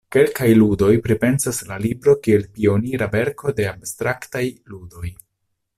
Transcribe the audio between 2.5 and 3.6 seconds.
pionira verko